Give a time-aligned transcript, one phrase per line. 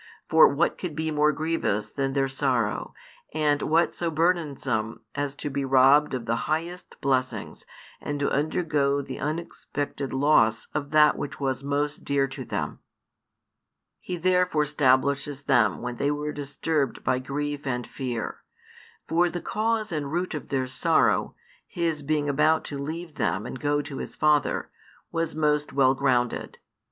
[0.27, 2.95] For what could be more grievous than their sorrow,
[3.35, 7.67] and what so burdensome as to be robbed of the highest blessings
[8.01, 12.79] and to undergo the unexpected loss of that which was most dear to them?
[13.99, 18.39] He therefore stablishes them when they were disturbed by grief and fear.
[19.07, 21.35] For the cause and root of their sorrow,
[21.67, 24.71] His being about to leave them and go to His Father,
[25.11, 26.57] was most well grounded.